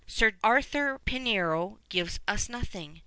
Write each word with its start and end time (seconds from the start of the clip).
Sir 0.07 0.31
Arthur 0.43 0.97
Pinero 0.97 1.77
gives 1.89 2.19
us 2.27 2.49
nothing. 2.49 2.99